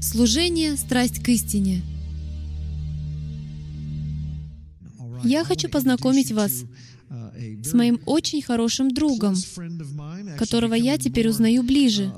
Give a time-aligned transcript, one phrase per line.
[0.00, 1.82] Служение— страсть к истине.
[5.24, 6.64] Я хочу познакомить вас
[7.64, 9.34] с моим очень хорошим другом,
[10.38, 12.12] которого я теперь узнаю ближе.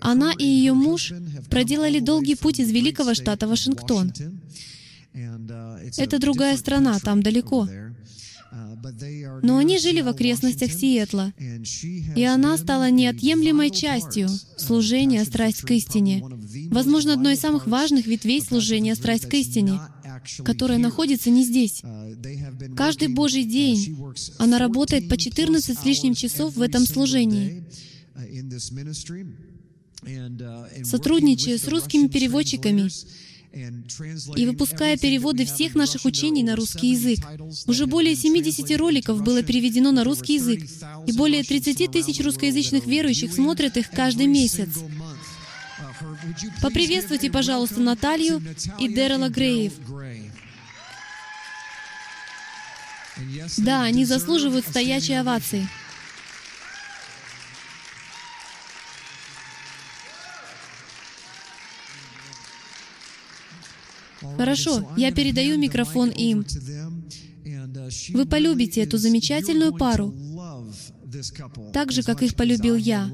[0.00, 1.12] Она и ее муж
[1.50, 4.12] проделали долгий путь из великого штата Вашингтон.
[5.96, 7.68] Это другая страна, там далеко.
[9.42, 11.32] Но они жили в окрестностях Сиэтла,
[12.16, 16.24] и она стала неотъемлемой частью служения «Страсть к истине».
[16.70, 19.80] Возможно, одной из самых важных ветвей служения «Страсть к истине»,
[20.44, 21.82] которая находится не здесь.
[22.76, 23.96] Каждый Божий день
[24.38, 27.64] она работает по 14 с лишним часов в этом служении,
[30.84, 32.88] сотрудничая с русскими переводчиками
[33.52, 37.20] и выпуская переводы всех наших учений на русский язык.
[37.66, 40.62] Уже более 70 роликов было переведено на русский язык,
[41.06, 44.68] и более 30 тысяч русскоязычных верующих смотрят их каждый месяц.
[46.62, 48.42] Поприветствуйте, пожалуйста, Наталью
[48.78, 49.74] и Дэрила Греев.
[53.58, 55.68] Да, они заслуживают стоячей овации.
[64.42, 66.44] Хорошо, я передаю микрофон им.
[68.12, 70.12] Вы полюбите эту замечательную пару,
[71.72, 73.08] так же, как их полюбил я.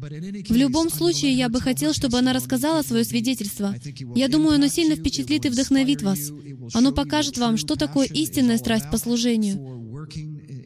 [0.00, 3.72] В любом случае, я бы хотел, чтобы она рассказала свое свидетельство.
[4.16, 6.32] Я думаю, оно сильно впечатлит и вдохновит вас.
[6.74, 10.08] Оно покажет вам, что такое истинная страсть по служению.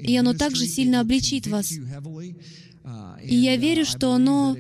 [0.01, 1.71] И оно также сильно обличит вас.
[3.23, 4.57] И я верю, что оно...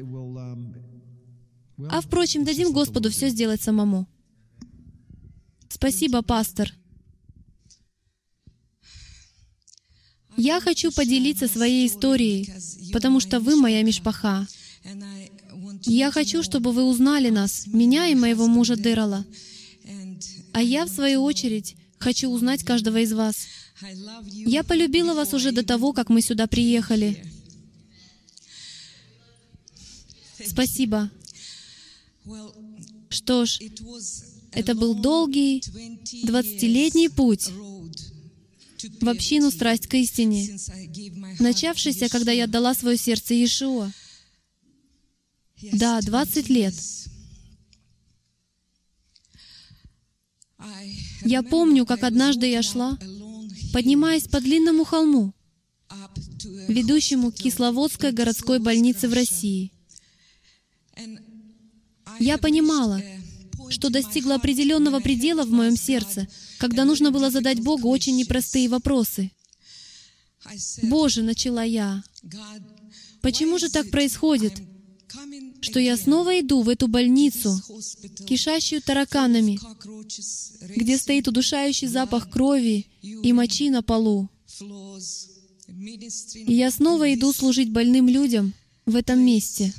[1.88, 4.06] А впрочем, дадим Господу все сделать самому.
[5.76, 6.72] Спасибо, пастор.
[10.38, 12.50] Я хочу поделиться своей историей,
[12.94, 14.46] потому что вы моя мишпаха.
[15.82, 19.26] Я хочу, чтобы вы узнали нас, меня и моего мужа Дэрала.
[20.54, 23.36] А я, в свою очередь, хочу узнать каждого из вас.
[24.32, 27.22] Я полюбила вас уже до того, как мы сюда приехали.
[30.42, 31.10] Спасибо.
[33.10, 33.60] Что ж,
[34.56, 35.62] это был долгий,
[36.24, 37.50] двадцатилетний путь
[39.00, 40.58] в общину «Страсть к истине»,
[41.38, 43.92] начавшийся, когда я отдала свое сердце Иешуа.
[45.72, 46.74] Да, 20 лет.
[51.24, 52.98] Я помню, как однажды я шла,
[53.72, 55.34] поднимаясь по длинному холму,
[56.68, 59.72] ведущему к Кисловодской городской больнице в России.
[62.18, 63.00] Я понимала,
[63.70, 66.28] что достигла определенного предела в моем сердце,
[66.58, 69.30] когда нужно было задать Богу очень непростые вопросы.
[70.82, 72.02] «Боже»,— начала я,—
[73.20, 74.54] «почему же так происходит,
[75.60, 77.60] что я снова иду в эту больницу,
[78.26, 79.58] кишащую тараканами,
[80.76, 84.28] где стоит удушающий запах крови и мочи на полу.
[85.68, 88.54] И я снова иду служить больным людям
[88.84, 89.74] в этом месте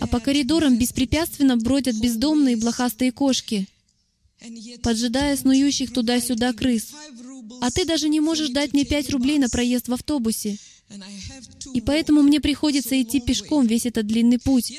[0.00, 3.68] а по коридорам беспрепятственно бродят бездомные блохастые кошки,
[4.82, 6.92] поджидая снующих туда-сюда крыс.
[7.60, 10.58] А ты даже не можешь дать мне пять рублей на проезд в автобусе.
[11.72, 14.72] И поэтому мне приходится идти пешком весь этот длинный путь.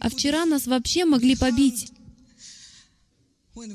[0.00, 1.88] А вчера нас вообще могли побить,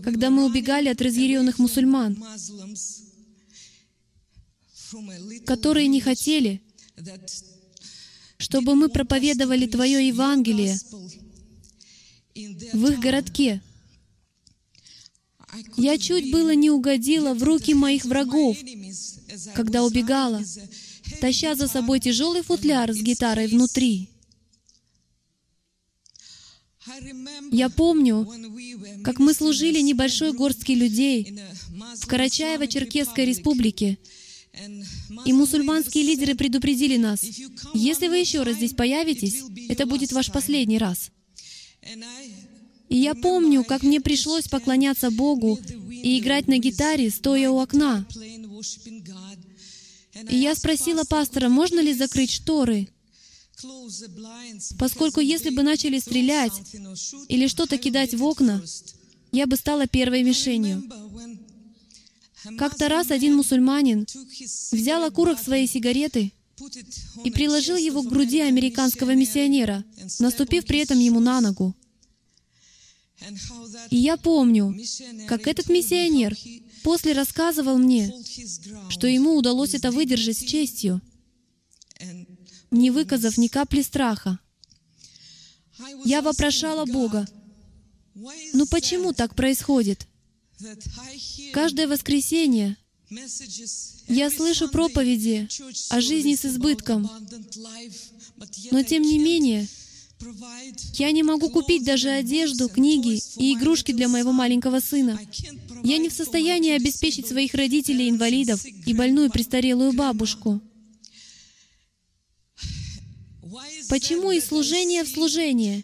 [0.04, 2.24] когда мы убегали от разъяренных мусульман,
[5.46, 6.62] которые не хотели,
[8.40, 10.80] чтобы мы проповедовали Твое Евангелие
[12.74, 13.62] в их городке.
[15.76, 18.58] Я чуть было не угодила в руки моих врагов,
[19.56, 20.42] когда убегала,
[21.20, 24.10] таща за собой тяжелый футляр с гитарой внутри.
[27.52, 28.28] Я помню,
[29.04, 31.40] как мы служили небольшой горстке людей
[31.98, 33.98] в Карачаево-Черкесской республике,
[35.26, 37.24] и мусульманские лидеры предупредили нас,
[37.74, 41.12] если вы еще раз здесь появитесь, это будет ваш последний раз.
[42.90, 45.60] И я помню, как мне пришлось поклоняться Богу
[45.92, 48.06] и играть на гитаре, стоя у окна.
[50.30, 52.90] И я спросила пастора, можно ли закрыть шторы,
[54.78, 56.54] поскольку если бы начали стрелять
[57.28, 58.64] или что-то кидать в окна,
[59.32, 60.84] я бы стала первой мишенью.
[62.58, 64.08] Как-то раз один мусульманин
[64.72, 66.32] взял окурок своей сигареты
[67.24, 69.84] и приложил его к груди американского миссионера,
[70.20, 71.76] наступив при этом ему на ногу.
[73.90, 74.76] И я помню,
[75.28, 76.38] как этот миссионер
[76.84, 78.14] после рассказывал мне,
[78.90, 81.02] что ему удалось это выдержать с честью.
[82.72, 84.40] не выказав ни капли страха.
[86.06, 87.28] Я вопрошала Бога,
[88.54, 90.08] ну почему так происходит?
[91.54, 92.78] Каждое воскресенье
[94.08, 95.48] я слышу проповеди
[95.90, 97.10] о жизни с избытком,
[98.72, 99.68] но тем не менее,
[100.94, 105.20] я не могу купить даже одежду, книги и игрушки для моего маленького сына.
[105.84, 110.62] Я не в состоянии обеспечить своих родителей инвалидов и больную престарелую бабушку.
[113.90, 115.84] Почему из служения в служение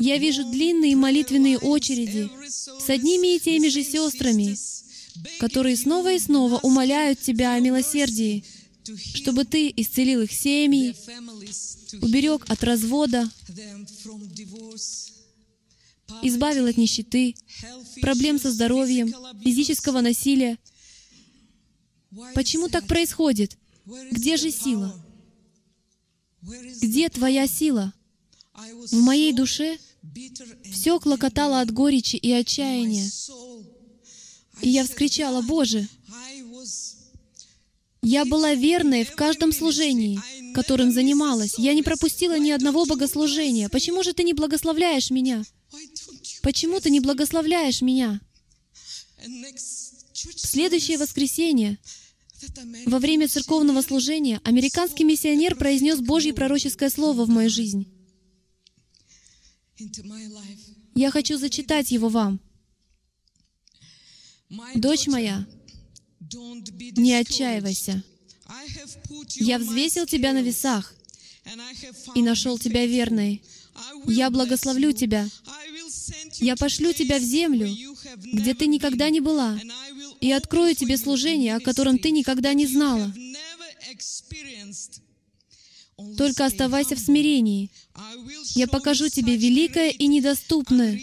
[0.00, 4.56] я вижу длинные молитвенные очереди с одними и теми же сестрами,
[5.38, 8.44] которые снова и снова умоляют Тебя о милосердии,
[9.14, 10.96] чтобы Ты исцелил их семьи,
[12.00, 13.30] уберег от развода,
[16.22, 17.34] избавил от нищеты,
[18.00, 19.12] проблем со здоровьем,
[19.44, 20.58] физического насилия.
[22.34, 23.58] Почему так происходит?
[24.10, 24.98] Где же сила?
[26.80, 27.92] Где твоя сила?
[28.90, 29.78] В моей душе
[30.70, 33.08] все клокотало от горечи и отчаяния.
[34.62, 35.88] И я вскричала, «Боже,
[38.02, 40.18] я была верной в каждом служении,
[40.54, 41.58] которым занималась.
[41.58, 43.68] Я не пропустила ни одного богослужения.
[43.68, 45.44] Почему же Ты не благословляешь меня?
[46.42, 48.20] Почему Ты не благословляешь меня?»
[49.26, 51.78] В следующее воскресенье,
[52.86, 57.86] во время церковного служения, американский миссионер произнес Божье пророческое слово в мою жизнь.
[60.94, 62.40] Я хочу зачитать его вам.
[64.74, 65.46] «Дочь моя,
[66.96, 68.02] не отчаивайся.
[69.36, 70.94] Я взвесил тебя на весах
[72.14, 73.42] и нашел тебя верной.
[74.06, 75.28] Я благословлю тебя.
[76.40, 77.68] Я пошлю тебя в землю,
[78.16, 79.58] где ты никогда не была,
[80.20, 83.12] и открою тебе служение, о котором ты никогда не знала.
[86.16, 87.70] Только оставайся в смирении.
[88.54, 91.00] Я покажу тебе великое и недоступное,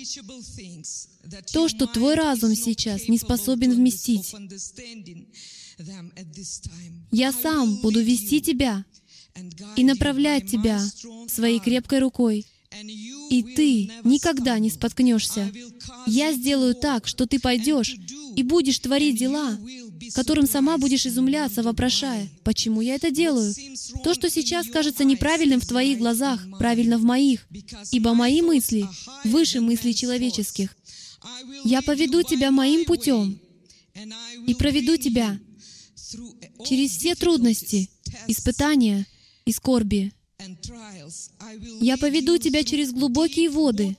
[1.52, 4.34] то, что твой разум сейчас не способен вместить.
[7.12, 8.86] Я сам буду вести тебя
[9.76, 10.82] и направлять тебя
[11.28, 12.46] своей крепкой рукой,
[13.30, 15.52] и ты никогда не споткнешься.
[16.06, 17.96] Я сделаю так, что ты пойдешь
[18.36, 19.58] и будешь творить дела,
[20.14, 23.54] которым сама будешь изумляться, вопрошая, «Почему я это делаю?»
[24.04, 27.48] То, что сейчас кажется неправильным в твоих глазах, правильно в моих,
[27.92, 28.88] ибо мои мысли
[29.24, 30.75] выше мыслей человеческих.
[31.63, 33.40] Я поведу тебя моим путем
[34.46, 35.40] и проведу тебя
[36.66, 37.90] через все трудности,
[38.28, 39.06] испытания
[39.46, 40.13] и скорби.
[41.81, 43.95] Я поведу тебя через глубокие воды,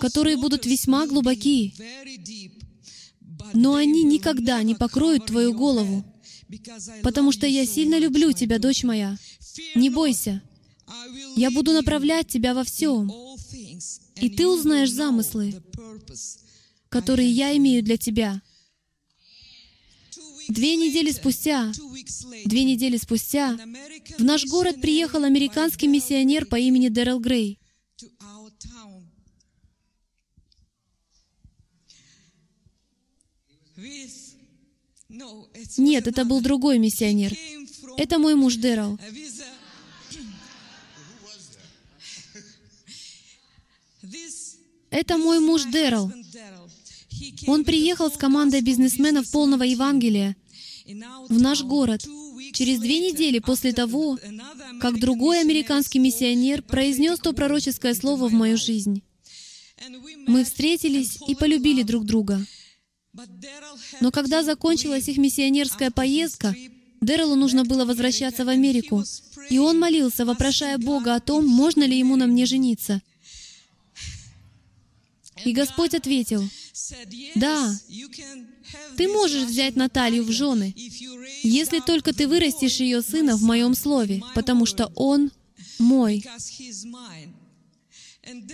[0.00, 1.74] которые будут весьма глубоки,
[3.54, 6.04] но они никогда не покроют твою голову,
[7.02, 9.16] потому что я сильно люблю тебя, дочь моя.
[9.74, 10.42] Не бойся.
[11.36, 13.10] Я буду направлять тебя во всем,
[14.16, 15.62] и ты узнаешь замыслы,
[16.90, 18.42] которые я имею для тебя.
[20.52, 21.72] Две недели спустя,
[22.44, 23.58] две недели спустя,
[24.18, 27.58] в наш город приехал американский миссионер по имени Дэрил Грей.
[35.78, 37.32] Нет, это был другой миссионер.
[37.96, 38.98] Это мой муж Дэрил.
[44.90, 46.12] Это мой муж Дэрил.
[47.46, 50.36] Он приехал с командой бизнесменов полного Евангелия
[51.28, 52.04] в наш город
[52.52, 54.18] через две недели после того,
[54.80, 59.02] как другой американский миссионер произнес то пророческое слово в мою жизнь.
[60.26, 62.44] Мы встретились и полюбили друг друга.
[64.00, 66.54] Но когда закончилась их миссионерская поездка,
[67.00, 69.04] Дэрилу нужно было возвращаться в Америку,
[69.50, 73.02] и он молился, вопрошая Бога о том, можно ли ему на мне жениться.
[75.44, 76.48] И Господь ответил,
[77.34, 77.74] «Да,
[78.96, 80.74] ты можешь взять Наталью в жены,
[81.42, 85.30] если только ты вырастешь ее сына в моем слове, потому что он
[85.78, 86.24] мой».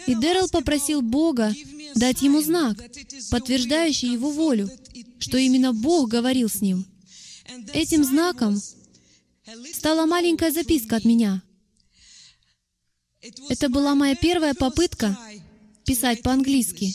[0.07, 1.55] И Дэрил попросил Бога
[1.95, 2.79] дать ему знак,
[3.31, 4.71] подтверждающий его волю,
[5.19, 6.87] что именно Бог говорил с ним.
[7.75, 8.59] Этим знаком
[9.75, 11.43] стала маленькая записка от меня.
[13.49, 15.19] Это была моя первая попытка
[15.89, 16.95] писать по-английски.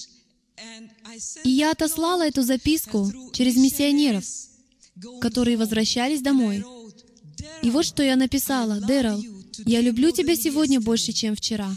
[1.44, 4.24] И я отослала эту записку через миссионеров,
[5.20, 6.64] которые возвращались домой.
[7.64, 8.80] И вот что я написала.
[8.80, 9.20] «Дэрил,
[9.66, 11.76] я люблю тебя сегодня больше, чем вчера».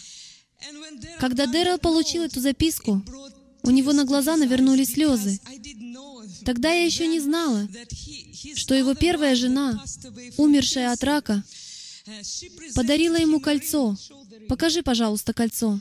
[1.18, 3.02] Когда Дэрил получил эту записку,
[3.62, 5.40] у него на глаза навернулись слезы.
[6.44, 7.66] Тогда я еще не знала,
[8.54, 9.82] что его первая жена,
[10.37, 11.42] умершая от рака,
[12.75, 13.96] подарила ему кольцо.
[14.49, 15.80] Покажи, пожалуйста, кольцо.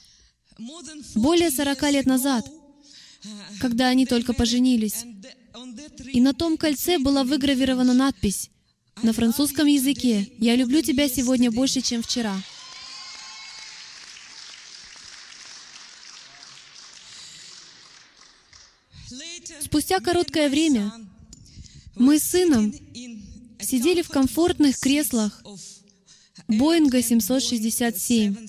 [1.15, 2.49] Более 40 лет назад,
[3.59, 5.05] когда они только поженились.
[6.11, 8.49] И на том кольце была выгравирована надпись
[9.03, 12.35] на французском языке «Я люблю тебя сегодня больше, чем вчера».
[19.61, 20.91] Спустя короткое время
[21.95, 22.73] мы с сыном
[23.59, 25.43] сидели в комфортных креслах
[26.47, 28.47] Боинга 767,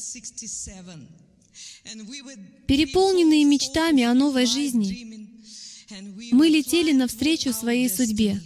[2.66, 5.28] переполненные мечтами о новой жизни.
[6.32, 8.40] Мы летели навстречу своей судьбе.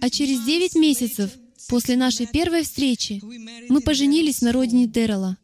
[0.00, 1.30] А через девять месяцев
[1.68, 3.20] после нашей первой встречи
[3.68, 5.36] мы поженились на родине Деррела.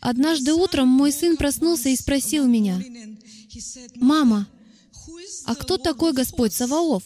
[0.00, 2.82] Однажды утром мой сын проснулся и спросил меня,
[3.96, 4.48] «Мама,
[5.44, 7.04] а кто такой Господь Саваоф?»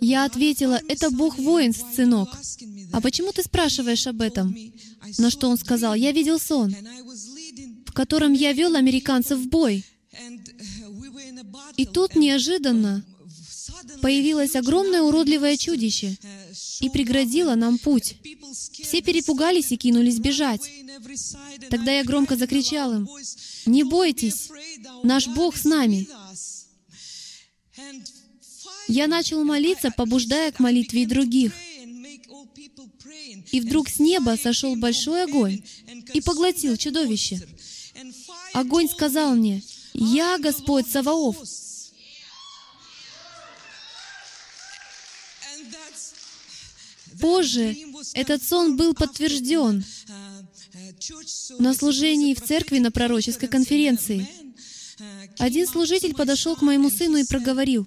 [0.00, 2.28] Я ответила, «Это Бог воинств, сынок».
[2.92, 4.54] «А почему ты спрашиваешь об этом?»
[5.18, 6.74] На что он сказал, «Я видел сон,
[7.86, 9.84] в котором я вел американцев в бой».
[11.76, 13.04] И тут неожиданно
[14.00, 16.16] появилось огромное уродливое чудище
[16.80, 18.16] и преградило нам путь.
[18.72, 20.70] Все перепугались и кинулись бежать.
[21.70, 23.08] Тогда я громко закричал им,
[23.66, 24.50] «Не бойтесь,
[25.02, 26.06] наш Бог с нами».
[28.88, 31.52] Я начал молиться, побуждая к молитве и других.
[33.50, 35.62] И вдруг с неба сошел большой огонь
[36.12, 37.40] и поглотил чудовище.
[38.52, 39.62] Огонь сказал мне,
[39.94, 41.36] «Я Господь Саваоф».
[47.20, 47.76] Позже
[48.14, 49.84] этот сон был подтвержден
[51.58, 54.26] на служении в церкви на пророческой конференции.
[55.38, 57.86] Один служитель подошел к моему сыну и проговорил,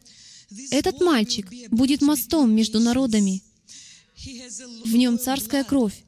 [0.72, 3.42] «Этот мальчик будет мостом между народами.
[4.86, 6.04] В нем царская кровь».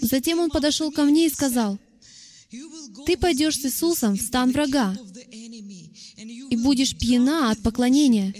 [0.00, 1.78] Затем он подошел ко мне и сказал,
[3.06, 4.96] «Ты пойдешь с Иисусом в стан врага
[6.50, 8.34] и будешь пьяна от поклонения,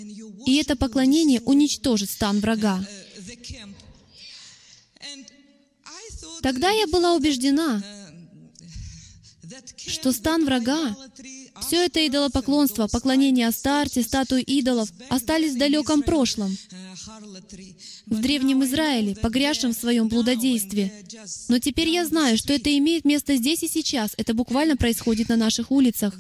[0.47, 2.85] и это поклонение уничтожит стан врага».
[6.42, 7.82] Тогда я была убеждена,
[9.76, 10.97] что стан врага,
[11.60, 16.56] все это идолопоклонство, поклонение Астарте, статуи идолов остались в далеком прошлом,
[18.06, 20.92] в Древнем Израиле, погрязшем в своем блудодействе.
[21.48, 24.12] Но теперь я знаю, что это имеет место здесь и сейчас.
[24.16, 26.18] Это буквально происходит на наших улицах.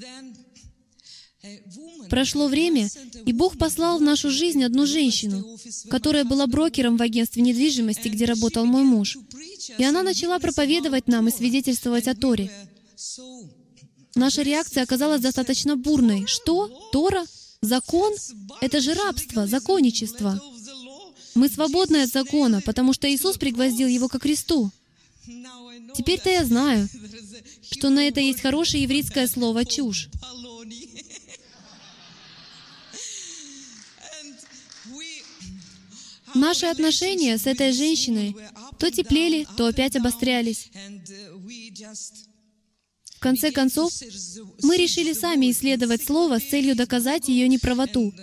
[2.10, 2.88] Прошло время,
[3.26, 5.44] и Бог послал в нашу жизнь одну женщину,
[5.88, 9.18] которая была брокером в агентстве недвижимости, где работал мой муж.
[9.76, 12.50] И она начала проповедовать нам и свидетельствовать о Торе.
[14.18, 16.26] Наша реакция оказалась достаточно бурной.
[16.26, 16.66] Что?
[16.90, 17.24] Тора?
[17.60, 18.12] Закон?
[18.60, 20.40] Это же рабство, законничество.
[21.36, 24.72] Мы свободны от закона, потому что Иисус пригвоздил его ко кресту.
[25.94, 26.88] Теперь-то я знаю,
[27.70, 30.08] что на это есть хорошее еврейское слово «чушь».
[36.34, 38.36] Наши отношения с этой женщиной
[38.78, 40.70] то теплели, то опять обострялись.
[43.18, 43.92] В конце концов,
[44.62, 48.14] мы решили сами исследовать Слово с целью доказать ее неправоту.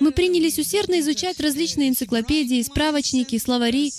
[0.00, 3.92] Мы принялись усердно изучать различные энциклопедии, справочники, словари,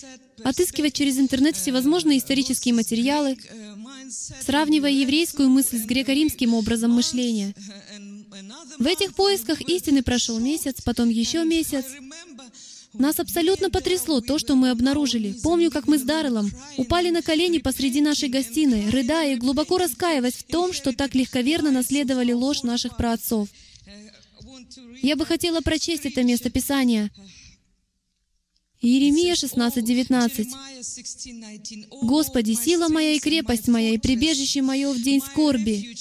[0.44, 3.38] отыскивать через интернет всевозможные исторические материалы,
[4.42, 7.56] сравнивая еврейскую мысль с греко-римским образом мышления.
[8.78, 11.86] В этих поисках истины прошел месяц, потом еще месяц.
[12.94, 15.34] Нас абсолютно потрясло то, что мы обнаружили.
[15.44, 20.34] Помню, как мы с Дарреллом упали на колени посреди нашей гостиной, рыдая и глубоко раскаиваясь
[20.36, 23.48] в том, что так легковерно наследовали ложь наших праотцов.
[25.02, 27.12] Я бы хотела прочесть это место Писания.
[28.82, 30.48] Иеремия 16:19.
[32.02, 35.96] «Господи, сила моя и крепость моя, и прибежище мое в день скорби.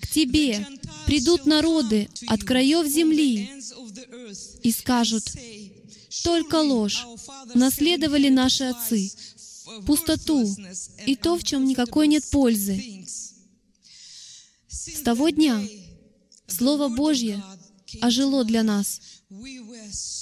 [0.00, 0.66] К Тебе
[1.06, 3.50] придут народы от краев земли
[4.62, 5.24] и скажут,
[6.24, 7.04] только ложь
[7.54, 9.12] наследовали наши отцы,
[9.86, 10.48] пустоту
[11.06, 13.04] и то, в чем никакой нет пользы.
[14.68, 15.62] С того дня
[16.46, 17.42] Слово Божье
[18.00, 19.00] ожило для нас.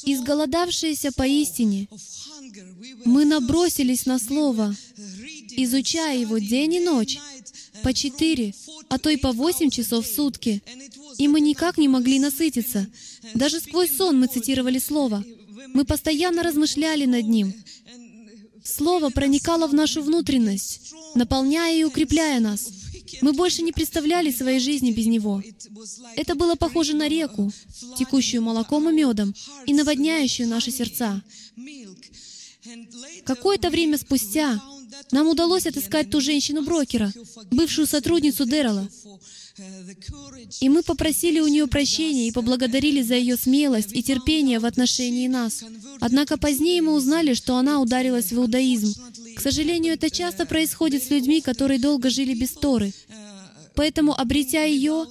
[0.04, 1.88] Изголодавшиеся поистине,
[3.04, 4.74] мы набросились на Слово,
[5.56, 7.18] изучая его день и ночь,
[7.82, 8.54] по четыре,
[8.88, 10.62] а то и по восемь часов в сутки.
[11.18, 12.86] И мы никак не могли насытиться.
[13.34, 15.24] Даже сквозь сон мы цитировали Слово.
[15.74, 17.54] Мы постоянно размышляли над ним.
[18.64, 22.68] Слово проникало в нашу внутренность, наполняя и укрепляя нас.
[23.20, 25.42] Мы больше не представляли своей жизни без Него.
[26.16, 27.52] Это было похоже на реку,
[27.98, 29.34] текущую молоком и медом,
[29.66, 31.22] и наводняющую наши сердца.
[33.24, 34.60] Какое-то время спустя
[35.12, 37.12] нам удалось отыскать ту женщину-брокера,
[37.50, 38.88] бывшую сотрудницу Дэррела.
[40.60, 45.28] И мы попросили у нее прощения и поблагодарили за ее смелость и терпение в отношении
[45.28, 45.62] нас.
[46.00, 48.94] Однако позднее мы узнали, что она ударилась в иудаизм.
[49.40, 52.92] К сожалению, это часто происходит с людьми, которые долго жили без Торы.
[53.74, 55.06] Поэтому, обретя ее,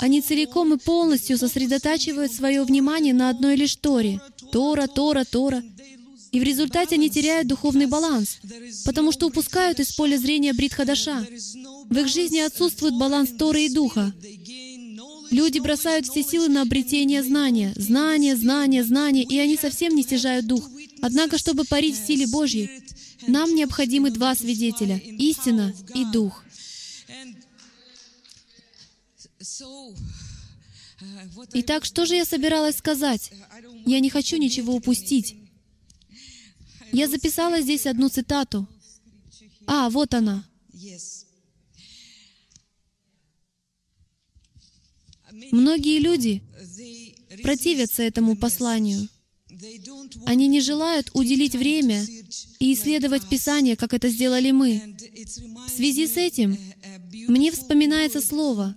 [0.00, 4.20] они целиком и полностью сосредотачивают свое внимание на одной лишь Торе.
[4.52, 5.62] Тора, Тора, Тора.
[6.30, 8.38] И в результате они теряют духовный баланс,
[8.84, 11.26] потому что упускают из поля зрения Бритхадаша.
[11.88, 14.12] В их жизни отсутствует баланс Торы и Духа.
[15.30, 20.46] Люди бросают все силы на обретение знания, знания, знания, знания, и они совсем не стяжают
[20.46, 20.68] Дух.
[21.00, 22.82] Однако, чтобы парить в силе Божьей,
[23.26, 26.44] нам необходимы два свидетеля— истина и Дух.
[31.54, 33.30] Итак, что же я собиралась сказать?
[33.86, 35.36] Я не хочу ничего упустить.
[36.92, 38.66] Я записала здесь одну цитату.
[39.66, 40.44] А, вот она.
[45.52, 46.42] Многие люди
[47.42, 49.08] противятся этому посланию.
[50.26, 52.04] Они не желают уделить время
[52.58, 54.96] и исследовать Писание, как это сделали мы.
[55.66, 56.56] В связи с этим
[57.28, 58.76] мне вспоминается слово,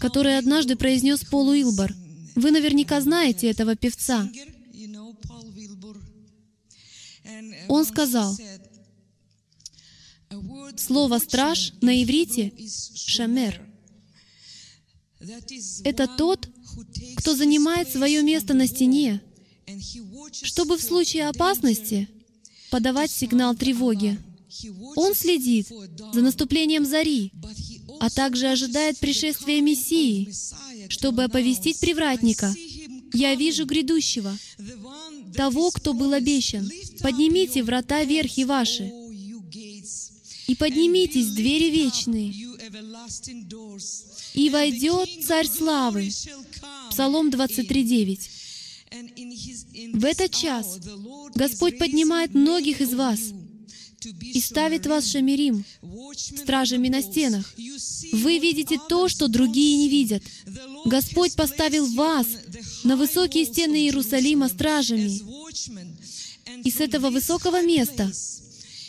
[0.00, 1.94] которое однажды произнес Пол Уилбор.
[2.34, 4.28] Вы наверняка знаете этого певца.
[7.68, 8.36] Он сказал,
[10.76, 12.52] слово «страж» на иврите—
[12.94, 13.62] «шамер».
[15.84, 16.48] Это тот,
[17.16, 19.20] кто занимает свое место на стене,
[20.30, 22.08] чтобы в случае опасности
[22.70, 24.18] подавать сигнал тревоги.
[24.96, 25.68] Он следит
[26.12, 27.32] за наступлением зари,
[28.00, 30.32] а также ожидает пришествия Мессии,
[30.88, 32.54] чтобы оповестить привратника.
[33.12, 34.36] «Я вижу грядущего,
[35.34, 36.70] того, кто был обещан.
[37.00, 38.92] Поднимите врата верхи ваши,
[40.46, 42.32] и поднимитесь, двери вечные,
[44.34, 46.10] и войдет Царь Славы».
[46.90, 48.20] Псалом 23.9.
[48.90, 50.78] В этот час
[51.34, 53.20] Господь поднимает многих из вас
[54.20, 55.64] и ставит вас шамирим,
[56.16, 57.54] стражами на стенах.
[58.12, 60.22] Вы видите то, что другие не видят.
[60.86, 62.26] Господь поставил вас
[62.82, 65.20] на высокие стены Иерусалима стражами.
[66.64, 68.10] И с этого высокого места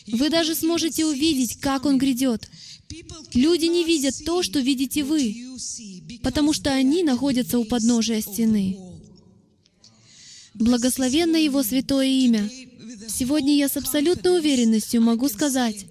[0.08, 2.50] вы даже сможете увидеть, как Он грядет.
[3.34, 5.46] Люди не видят то, что видите вы,
[6.24, 8.91] потому что они находятся у подножия стены.
[10.62, 12.48] Благословенно Его святое имя.
[13.08, 15.88] Сегодня я с абсолютной уверенностью могу сказать,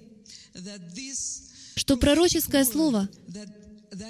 [1.75, 3.09] что пророческое слово,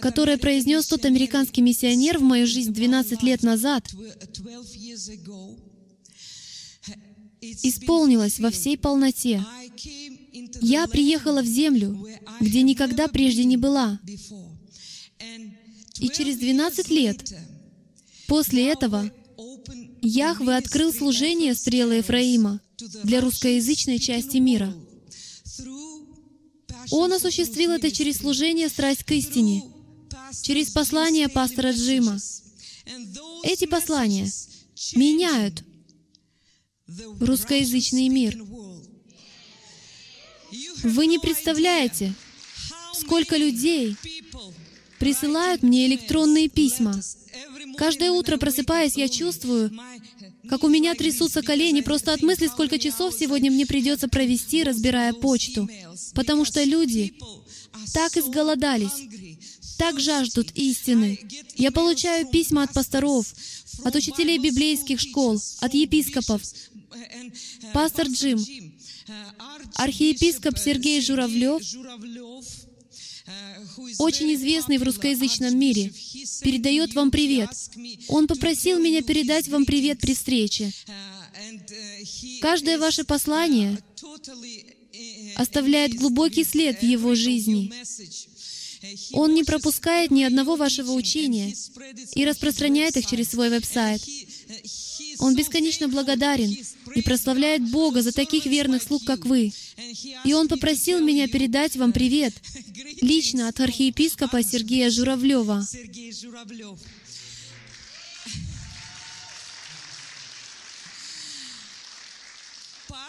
[0.01, 3.89] которое произнес тот американский миссионер в мою жизнь 12 лет назад,
[7.41, 9.43] исполнилось во всей полноте.
[10.61, 12.07] Я приехала в землю,
[12.39, 13.99] где никогда прежде не была.
[15.99, 17.33] И через 12 лет
[18.27, 19.11] после этого
[20.01, 22.59] Яхве открыл служение стрелы Ефраима
[23.03, 24.73] для русскоязычной части мира.
[26.89, 29.63] Он осуществил это через служение «Страсть к истине»,
[30.41, 32.17] через послание пастора Джима.
[33.43, 34.29] Эти послания
[34.95, 35.63] меняют
[37.19, 38.41] русскоязычный мир.
[40.83, 42.13] Вы не представляете,
[42.93, 43.95] сколько людей
[44.99, 46.99] присылают мне электронные письма.
[47.77, 49.71] Каждое утро, просыпаясь, я чувствую,
[50.49, 55.13] как у меня трясутся колени просто от мысли, сколько часов сегодня мне придется провести, разбирая
[55.13, 55.69] почту.
[56.13, 57.13] Потому что люди
[57.93, 59.07] так изголодались,
[59.77, 61.19] так жаждут истины.
[61.55, 63.33] Я получаю письма от пасторов,
[63.83, 66.41] от учителей библейских школ, от епископов.
[67.73, 68.39] Пастор Джим,
[69.75, 71.61] архиепископ Сергей Журавлев,
[73.99, 75.91] очень известный в русскоязычном мире,
[76.41, 77.49] передает вам привет.
[78.07, 80.71] Он попросил меня передать вам привет при встрече.
[82.41, 83.77] Каждое ваше послание
[85.35, 87.71] оставляет глубокий след в его жизни.
[89.13, 91.53] Он не пропускает ни одного вашего учения
[92.15, 94.01] и распространяет их через свой веб-сайт.
[95.19, 96.55] Он бесконечно благодарен
[96.95, 99.53] и прославляет Бога за таких верных слуг, как вы.
[100.25, 102.33] И Он попросил меня передать вам привет
[103.01, 105.65] лично от архиепископа Сергея Журавлева.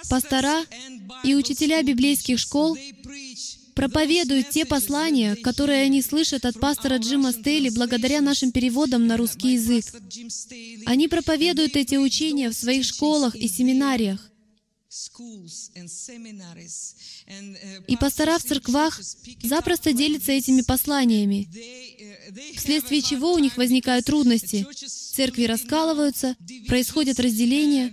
[0.09, 0.65] Пастора
[1.25, 2.77] и учителя библейских школ
[3.75, 9.55] проповедуют те послания, которые они слышат от пастора Джима Стейли благодаря нашим переводам на русский
[9.55, 9.85] язык.
[10.87, 14.33] Они проповедуют эти учения в своих школах и семинариях.
[17.89, 19.01] И пастора в церквах
[19.43, 21.49] запросто делятся этими посланиями,
[22.55, 24.67] вследствие чего у них возникают трудности.
[25.15, 26.37] Церкви раскалываются,
[26.69, 27.91] происходят разделения,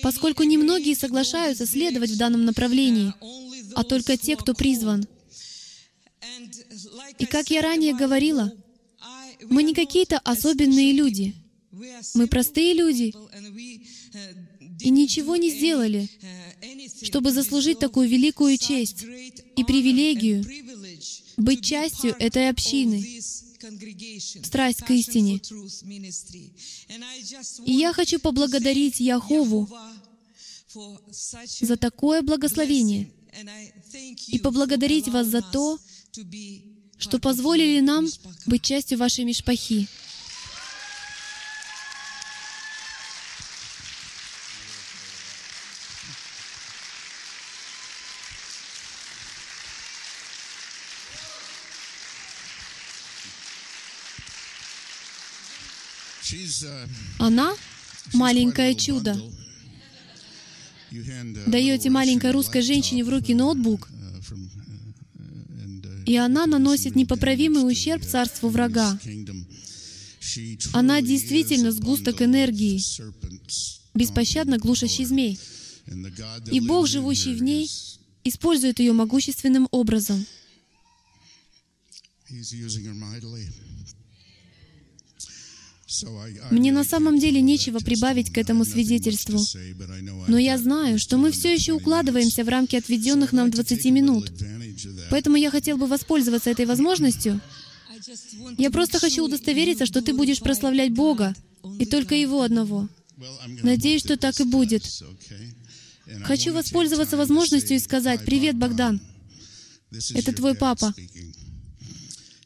[0.00, 3.12] поскольку немногие соглашаются следовать в данном направлении,
[3.74, 5.06] а только те, кто призван.
[7.18, 8.52] И как я ранее говорила,
[9.48, 11.34] мы не какие-то особенные люди.
[12.14, 13.14] Мы простые люди,
[14.80, 16.08] и ничего не сделали,
[17.02, 19.04] чтобы заслужить такую великую честь
[19.56, 20.44] и привилегию
[21.36, 23.20] быть частью этой общины,
[24.42, 25.40] страсть к истине.
[27.66, 29.68] И я хочу поблагодарить Яхову
[31.60, 33.10] за такое благословение
[34.28, 35.78] и поблагодарить вас за то,
[36.98, 38.06] что позволили нам
[38.46, 39.88] быть частью вашей мишпахи.
[57.18, 57.54] Она—
[58.12, 59.18] маленькое чудо.
[61.46, 63.88] Даете маленькой русской женщине в руки ноутбук,
[66.06, 68.98] и она наносит непоправимый ущерб царству врага.
[70.72, 72.80] Она действительно сгусток энергии,
[73.94, 75.38] беспощадно глушащий змей.
[76.50, 77.70] И Бог, живущий в ней,
[78.24, 80.24] использует ее могущественным образом.
[86.50, 89.40] Мне на самом деле нечего прибавить к этому свидетельству.
[90.28, 94.32] Но я знаю, что мы все еще укладываемся в рамки отведенных нам 20 минут.
[95.10, 97.40] Поэтому я хотел бы воспользоваться этой возможностью.
[98.56, 101.34] Я просто хочу удостовериться, что ты будешь прославлять Бога,
[101.78, 102.88] и только Его одного.
[103.62, 104.84] Надеюсь, что так и будет.
[106.22, 109.00] Хочу воспользоваться возможностью и сказать, «Привет, Богдан!
[110.14, 110.94] Это твой папа.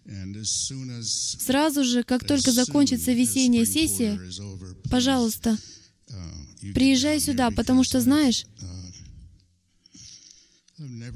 [0.05, 4.21] Сразу же, как только закончится весенняя сессия,
[4.91, 5.57] пожалуйста,
[6.75, 8.47] приезжай сюда, потому что, знаешь,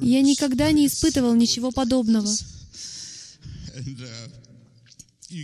[0.01, 2.31] я никогда не испытывал ничего подобного.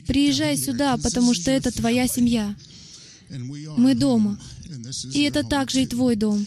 [0.07, 2.57] Приезжай сюда, потому что это твоя семья.
[3.77, 4.41] Мы дома.
[5.13, 6.47] И это также и твой дом.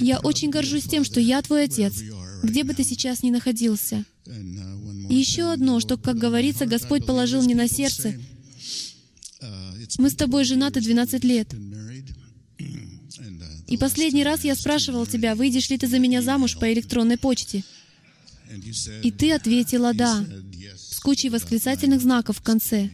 [0.00, 1.94] Я очень горжусь тем, что я твой отец,
[2.42, 4.04] где бы ты сейчас ни находился.
[5.08, 8.14] Еще одно, что, как говорится, Господь положил мне на сердце.
[9.98, 11.54] Мы с тобой женаты 12 лет.
[13.66, 17.64] И последний раз я спрашивал тебя, выйдешь ли ты за меня замуж по электронной почте.
[19.02, 20.24] И ты ответила «да»,
[20.76, 22.90] с кучей восклицательных знаков в конце.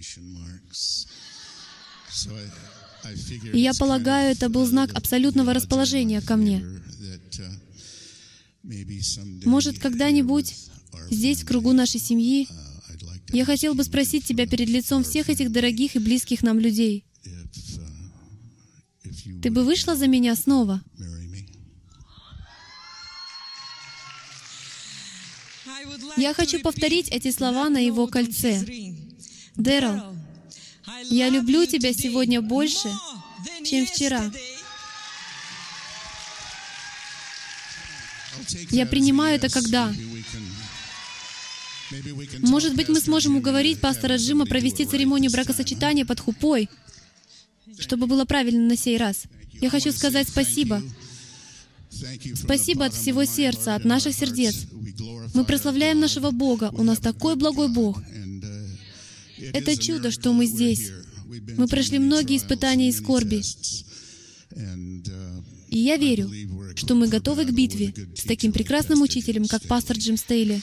[3.53, 6.65] И я полагаю, это был знак абсолютного расположения ко мне.
[9.45, 10.55] Может, когда-нибудь
[11.11, 12.49] здесь, в кругу нашей семьи,
[13.33, 17.05] я хотел бы спросить тебя перед лицом всех этих дорогих и близких нам людей.
[19.43, 20.83] Ты бы вышла за меня снова?
[26.17, 28.65] Я хочу повторить эти слова на его кольце.
[29.57, 30.15] Дэрол,
[31.11, 32.89] я люблю тебя сегодня больше,
[33.65, 34.31] чем вчера.
[38.71, 39.93] Я принимаю это когда?
[42.41, 46.69] Может быть, мы сможем уговорить пастора Джима провести церемонию бракосочетания под хупой,
[47.79, 49.25] чтобы было правильно на сей раз.
[49.61, 50.83] Я хочу сказать спасибо.
[52.35, 54.67] Спасибо от всего сердца, от наших сердец.
[55.35, 56.71] Мы прославляем нашего Бога.
[56.73, 58.03] У нас такой благой Бог.
[59.53, 60.91] Это чудо, что мы здесь.
[61.57, 63.43] Мы прошли многие испытания и скорби.
[65.69, 66.31] И я верю,
[66.77, 70.63] что мы готовы к битве с таким прекрасным учителем, как пастор Джим Стейли.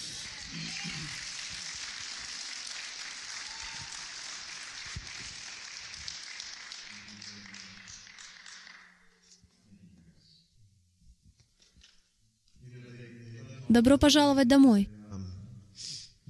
[13.71, 14.89] «Добро пожаловать домой».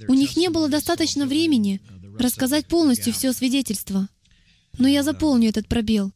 [0.07, 1.81] У них не было достаточно времени
[2.19, 4.07] рассказать полностью все свидетельство.
[4.77, 6.13] Но я заполню этот пробел.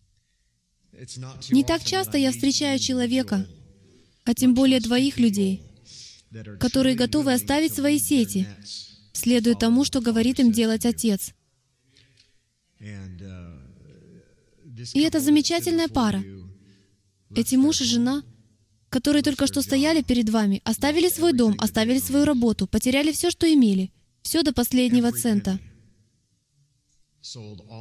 [1.49, 3.47] Не так часто я встречаю человека,
[4.23, 5.63] а тем более двоих людей,
[6.59, 8.47] которые готовы оставить свои сети,
[9.11, 11.33] следуя тому, что говорит им делать Отец.
[12.79, 12.85] И
[14.99, 16.23] это замечательная пара.
[17.35, 18.23] Эти муж и жена—
[18.89, 23.51] которые только что стояли перед вами, оставили свой дом, оставили свою работу, потеряли все, что
[23.51, 25.59] имели, все до последнего цента.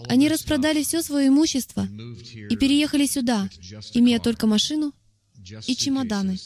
[0.09, 1.87] Они распродали все свое имущество
[2.51, 3.49] и переехали сюда,
[3.93, 4.93] имея только машину
[5.67, 6.39] и чемоданы.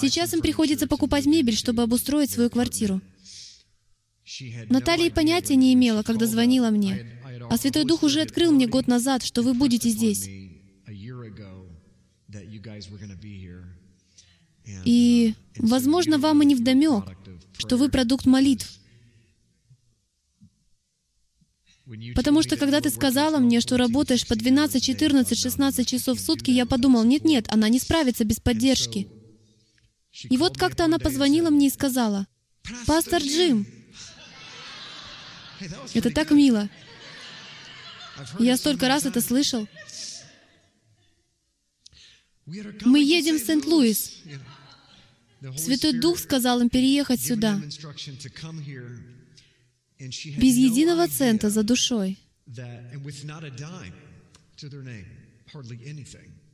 [0.00, 3.00] Сейчас им приходится покупать мебель, чтобы обустроить свою квартиру.
[4.68, 7.20] Наталья понятия не имела, когда звонила мне.
[7.50, 10.28] А Святой Дух уже открыл мне год назад, что вы будете здесь.
[14.84, 17.04] И, возможно, вам и не вдомек,
[17.58, 18.80] что вы продукт молитв.
[22.14, 26.50] Потому что когда ты сказала мне, что работаешь по 12, 14, 16 часов в сутки,
[26.50, 29.08] я подумал, нет-нет, она не справится без поддержки.
[30.30, 32.26] И вот как-то она позвонила мне и сказала,
[32.86, 33.66] «Пастор Джим,
[35.92, 36.70] это так мило.
[38.38, 39.66] Я столько раз это слышал.
[42.46, 44.22] Мы едем в Сент-Луис.
[45.56, 47.60] Святой Дух сказал им переехать сюда.
[49.98, 52.18] Без единого цента за душой.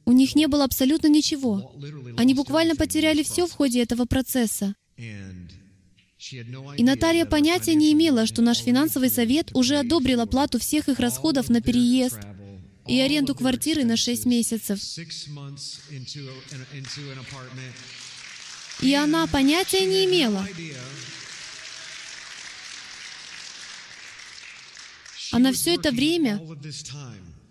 [0.05, 1.75] У них не было абсолютно ничего.
[2.17, 4.75] Они буквально потеряли все в ходе этого процесса.
[6.77, 11.49] И Наталья понятия не имела, что наш финансовый совет уже одобрил оплату всех их расходов
[11.49, 12.19] на переезд
[12.91, 14.81] и аренду квартиры на 6 месяцев.
[18.83, 20.47] И она понятия не имела.
[25.31, 26.41] Она все это время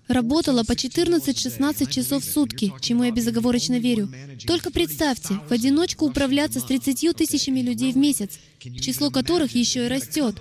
[0.09, 4.11] работала по 14-16 часов в сутки, чему я безоговорочно верю.
[4.45, 9.87] Только представьте, в одиночку управляться с 30 тысячами людей в месяц, число которых еще и
[9.87, 10.35] растет.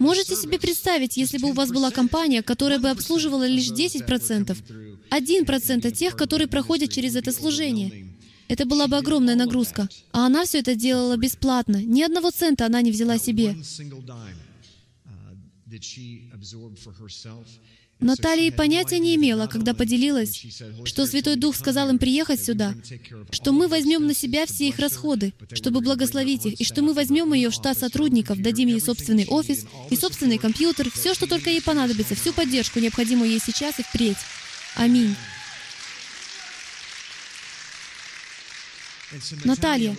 [0.00, 4.56] Можете себе представить, если бы у вас была компания, которая бы обслуживала лишь 10%,
[5.10, 8.16] 1% тех, которые проходят через это служение.
[8.48, 9.88] Это была бы огромная нагрузка.
[10.12, 11.82] А она все это делала бесплатно.
[11.82, 13.56] Ни одного цента она не взяла себе.
[17.98, 20.44] Наталья и понятия не имела, когда поделилась,
[20.84, 22.74] что Святой Дух сказал им приехать сюда,
[23.30, 27.32] что мы возьмем на себя все их расходы, чтобы благословить их, и что мы возьмем
[27.32, 31.62] ее в штат сотрудников, дадим ей собственный офис и собственный компьютер, все, что только ей
[31.62, 34.18] понадобится, всю поддержку, необходимую ей сейчас и впредь.
[34.76, 35.16] Аминь.
[39.44, 39.96] Наталья,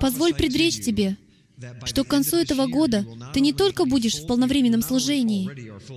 [0.00, 1.16] позволь предречь тебе,
[1.84, 5.50] что к концу этого года ты не только будешь в полновременном служении,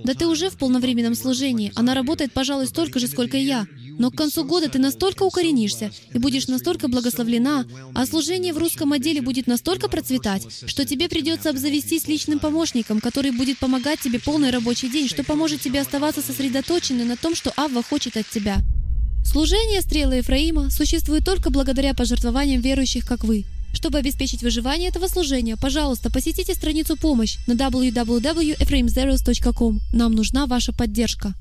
[0.04, 3.66] да ты уже в полновременном служении, она работает, пожалуй, столько же, сколько и я,
[3.98, 8.92] но к концу года ты настолько укоренишься и будешь настолько благословлена, а служение в русском
[8.92, 14.50] отделе будет настолько процветать, что тебе придется обзавестись личным помощником, который будет помогать тебе полный
[14.50, 18.58] рабочий день, что поможет тебе оставаться сосредоточенной на том, что Авва хочет от тебя.
[19.24, 23.44] Служение стрелы Ефраима существует только благодаря пожертвованиям верующих, как вы.
[23.72, 29.80] Чтобы обеспечить выживание этого служения, пожалуйста, посетите страницу «Помощь» на www.ephraimzeros.com.
[29.92, 31.34] Нам нужна ваша поддержка.